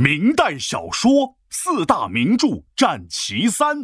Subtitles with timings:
[0.00, 3.82] 明代小说四大名著占其三。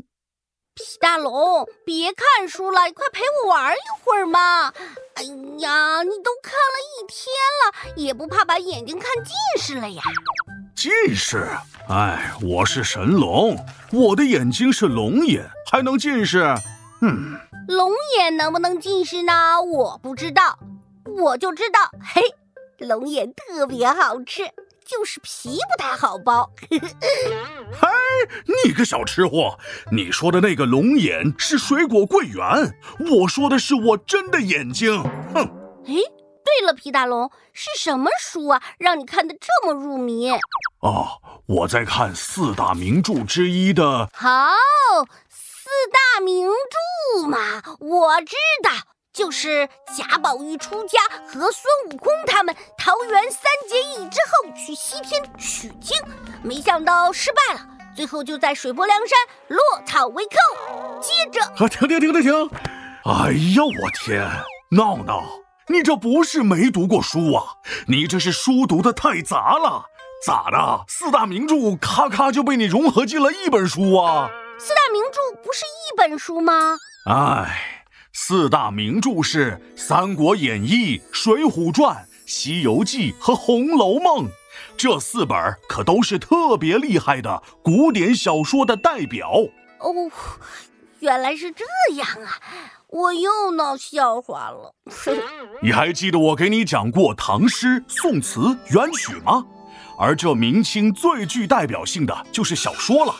[0.72, 4.72] 皮大龙，别看书了，快陪我玩一会儿嘛！
[5.16, 5.24] 哎
[5.58, 10.04] 呀，你都看了一天了，也不怕把眼睛看近视了呀？
[10.76, 11.48] 近视？
[11.88, 13.58] 哎，我是神龙，
[13.90, 16.44] 我的眼睛是龙眼，还能近视？
[17.02, 17.36] 嗯，
[17.66, 19.60] 龙眼能不能近视呢？
[19.60, 20.60] 我不知道，
[21.18, 22.22] 我就知道，嘿，
[22.78, 24.44] 龙眼特别好吃。
[24.84, 26.48] 就是皮不太好剥。
[27.72, 27.88] 嗨，
[28.64, 29.58] 你个小吃货，
[29.90, 32.78] 你说的那个龙眼是水果桂圆，
[33.20, 35.02] 我说的是我真的眼睛。
[35.34, 35.40] 哼！
[35.86, 35.94] 哎，
[36.44, 40.30] 对了，皮大龙，是什么书啊，让你看得这么入迷？
[40.80, 44.10] 哦，我在看四大名著之一的。
[44.12, 44.50] 好，
[45.30, 46.46] 四大名
[47.16, 48.93] 著嘛，我知道。
[49.14, 55.96] 就是贾宝玉出家和孙悟空他们桃园三结义之后去西天取经，
[56.42, 57.60] 没想到失败了，
[57.96, 61.00] 最后就在水泊梁山落草为寇。
[61.00, 62.50] 接着， 啊，停停停停停！
[63.04, 64.28] 哎呀，我天，
[64.72, 65.22] 闹闹，
[65.68, 67.44] 你这不是没读过书啊，
[67.86, 69.84] 你这是书读的太杂了。
[70.26, 70.84] 咋的？
[70.88, 74.28] 四大名著咔咔就被你融合进了一本书啊？
[74.58, 76.76] 四大名著不是一本书吗？
[77.06, 77.70] 哎。
[78.16, 84.26] 四大名著是《三国演义》《水浒传》《西游记》和《红楼梦》，
[84.76, 85.36] 这四本
[85.68, 89.28] 可都是特别厉害的古典小说的代表。
[89.80, 89.92] 哦，
[91.00, 91.64] 原来是这
[91.96, 92.38] 样啊！
[92.86, 94.72] 我又闹笑话了。
[95.60, 99.44] 你还记得我给你讲过唐诗、宋词、元曲吗？
[99.98, 103.12] 而这明清最具代表性的就是小说了。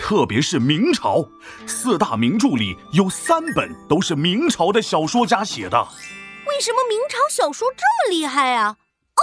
[0.00, 1.28] 特别是明朝
[1.66, 5.86] 四大名著里有三本都是明朝的小说家写的。
[6.48, 8.76] 为什么明朝小说这么厉害啊？
[9.14, 9.20] 哦，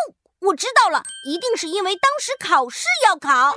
[0.48, 3.54] 我知道了，一定是因为当时考试要考。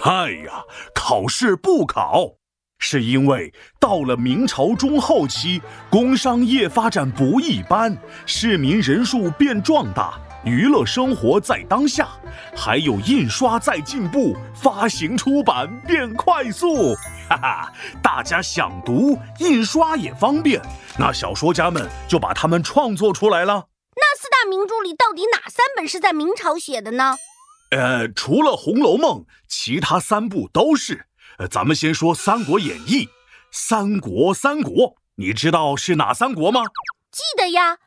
[0.00, 2.36] 嗨呀，考试不考，
[2.78, 10.18] 是因为到了明朝中后期，工商业发展不一般，市民人数变壮大。
[10.44, 12.08] 娱乐生活在当下，
[12.54, 16.94] 还有印刷在进步，发行出版变快速，
[17.28, 17.72] 哈哈，
[18.02, 20.60] 大家想读，印刷也方便，
[20.98, 23.68] 那小说家们就把他们创作出来了。
[23.96, 27.16] 那四大名著里到底哪三本是在明朝写的呢？
[27.70, 31.06] 呃，除了《红楼梦》，其他三部都是。
[31.38, 33.06] 呃，咱们先说《三国演义》，
[33.50, 36.60] 三国三国，你知道是哪三国吗？
[37.10, 37.78] 记得呀。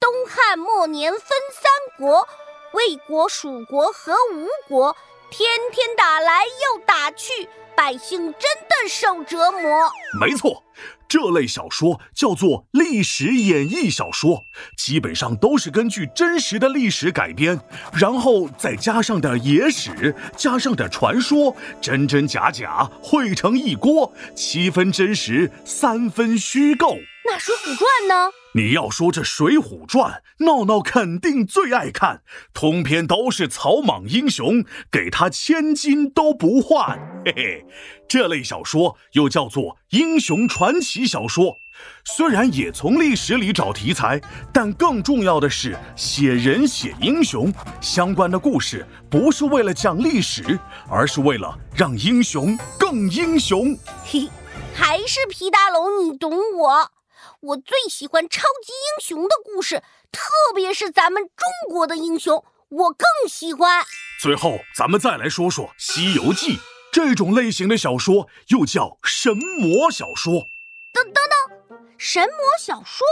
[0.00, 1.20] 东汉末年分
[1.52, 2.26] 三国，
[2.72, 4.96] 魏国、蜀国和吴国，
[5.30, 9.90] 天天打来又打去，百姓真的受折磨。
[10.20, 10.64] 没错，
[11.08, 14.44] 这类小说叫做历史演义小说，
[14.76, 17.60] 基本上都是根据真实的历史改编，
[17.92, 26.96] 然后再加上点野史，加上点传说，真真假假汇成一锅，七分真实，三分虚构。
[27.30, 28.32] 那《水浒传》呢？
[28.54, 36.98] 你要说这《水浒传》，闹闹肯定最爱看，通篇都是草莽英雄，给他千金都不换。
[37.24, 37.66] 嘿嘿，
[38.08, 41.60] 这类小说又叫做英雄传奇小说。
[42.04, 44.20] 虽然也从历史里找题材，
[44.52, 47.52] 但更重要的是写人写英雄。
[47.80, 50.58] 相关的故事不是为了讲历史，
[50.90, 53.78] 而是为了让英雄更英雄。
[54.04, 54.28] 嘿，
[54.74, 56.90] 还是皮大龙，你懂我。
[57.40, 63.82] 我最喜欢超级英雄的故事，特别是咱们中国的英雄，我更喜欢。
[64.20, 66.56] 最后，咱们再来说说《西游记》
[66.92, 70.50] 这种类型的小说，又叫神魔小说。
[70.92, 73.06] 等等等，神魔小说？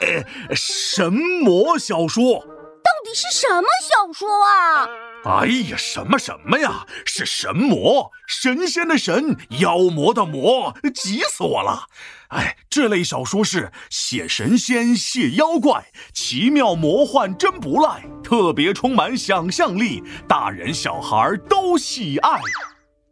[0.00, 4.86] 呃，神魔小说到底是什么小说啊？
[5.26, 6.86] 哎呀，什么什么呀？
[7.04, 11.86] 是神魔，神仙的神，妖魔的魔，急死我了！
[12.28, 22.38] 哎，这类小说是写神仙、写妖怪，奇妙魔幻真不赖，特别充满想象力，大人小孩都喜爱。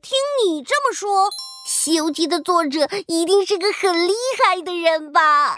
[0.00, 0.12] 听
[0.46, 1.26] 你这么说，
[1.66, 5.54] 《西游记》的作者一定是个很厉害的人吧？《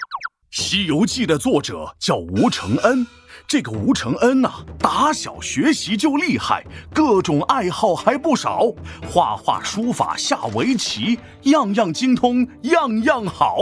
[0.51, 3.07] 西游记》的作者叫吴承恩。
[3.49, 8.73] 这个吴承恩呐，打小学习就厉害，各种爱好还不少，
[9.09, 13.59] 画画、书法、下围棋，样样精通，样样好。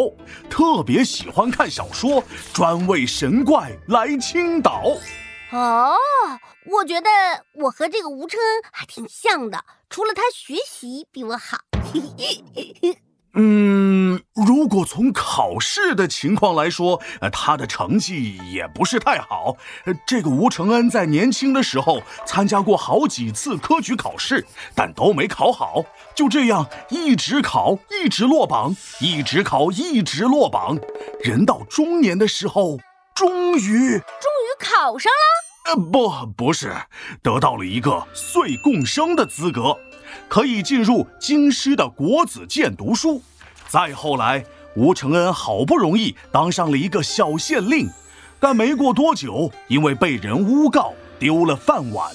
[0.48, 4.96] 特别喜欢看小说，专为神怪来倾倒。
[5.52, 5.94] 哦，
[6.66, 7.08] 我觉得
[7.52, 11.58] 我和这个吴承恩还挺像的，除了他学习比我好。
[13.36, 19.56] 嗯，如果从考试的情况来说，呃，他的成绩也不是太好。
[19.86, 25.84] 呃，这个吴承恩在年轻的时候参加过好几次科举考试，但都没考好，
[26.14, 30.78] 就这样一直考，一直落榜，一直考，一直落榜。
[31.20, 32.78] 人到中年的时候，
[33.16, 35.74] 终于，终于考上了。
[35.74, 36.72] 呃，不，不是，
[37.22, 39.76] 得到了一个岁贡生的资格。
[40.28, 43.22] 可以进入京师的国子监读书。
[43.68, 44.44] 再后来，
[44.76, 47.88] 吴承恩好不容易当上了一个小县令，
[48.38, 52.12] 但没过多久，因为被人诬告，丢了饭碗。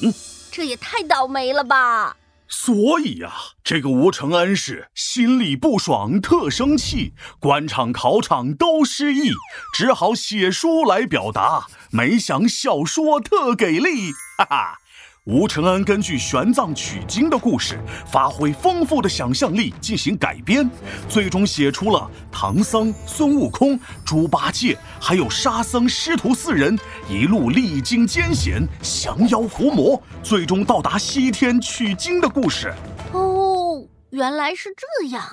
[0.52, 2.16] 这也太倒霉了吧！
[2.48, 3.32] 所以呀，
[3.64, 9.32] 这个吴承恩是心里不爽，特生气，官场考场都失意，
[9.74, 11.68] 只好写书来表达。
[11.92, 14.80] 没想小说特给力，哈哈。
[15.26, 17.78] 吴承恩根据玄奘取经的故事，
[18.10, 20.70] 发挥丰富的想象力进行改编，
[21.10, 26.78] 最终写出了唐僧、孙悟空、猪八戒，还有沙僧师徒四人
[27.10, 32.74] 一路历经艰险，降妖伏魔，最终到达西天取经的故事。
[33.12, 35.24] 哦，原来是这样。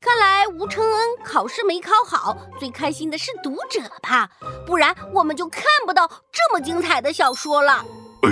[0.00, 4.30] 看来吴承恩考试没考好，最开心的是读者吧？
[4.66, 7.84] 不然我们就看不到这么精彩的小说了。
[8.22, 8.30] 哎，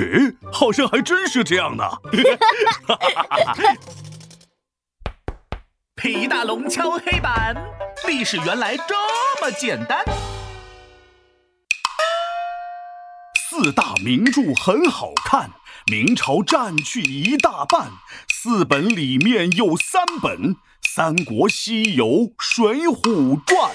[0.53, 1.85] 好像还真是这样呢。
[5.95, 7.55] 皮大龙敲黑板，
[8.07, 8.95] 历史原来这
[9.41, 10.05] 么简单。
[13.49, 15.51] 四大名著很好看，
[15.87, 17.93] 明朝占去一大半。
[18.29, 22.07] 四本里面有三本，《三国》《西游》
[22.39, 23.71] 《水浒传》。